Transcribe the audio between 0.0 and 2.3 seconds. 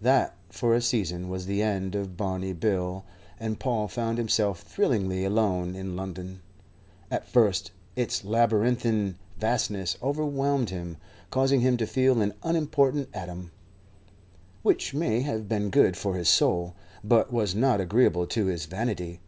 That, for a season, was the end of